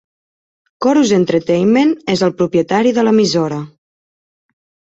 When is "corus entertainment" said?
0.85-1.93